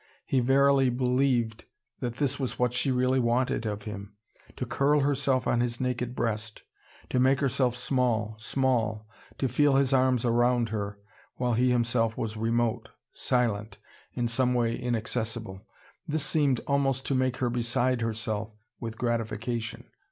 He 0.25 0.39
verily 0.39 0.89
believed 0.89 1.65
that 1.99 2.15
this 2.15 2.39
was 2.39 2.57
what 2.57 2.73
she 2.73 2.91
really 2.91 3.19
wanted 3.19 3.67
of 3.67 3.83
him: 3.83 4.13
to 4.55 4.65
curl 4.65 5.01
herself 5.01 5.45
on 5.45 5.59
his 5.59 5.79
naked 5.79 6.15
breast, 6.15 6.63
to 7.09 7.19
make 7.19 7.39
herself 7.39 7.75
small, 7.75 8.33
small, 8.39 9.05
to 9.37 9.47
feel 9.47 9.75
his 9.75 9.93
arms 9.93 10.25
around 10.25 10.69
her, 10.69 10.97
while 11.35 11.53
he 11.53 11.69
himself 11.69 12.17
was 12.17 12.35
remote, 12.35 12.89
silent, 13.11 13.77
in 14.15 14.27
some 14.27 14.55
way 14.55 14.75
inaccessible. 14.75 15.61
This 16.07 16.25
seemed 16.25 16.61
almost 16.65 17.05
to 17.05 17.13
make 17.13 17.37
her 17.37 17.51
beside 17.51 18.01
herself 18.01 18.49
with 18.79 18.97
gratification. 18.97 19.83